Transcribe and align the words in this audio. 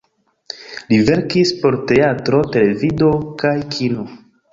Li 0.93 0.97
verkis 1.09 1.51
por 1.59 1.77
teatro, 1.91 2.39
televido 2.55 3.11
kaj 3.45 3.53
kino. 3.77 4.07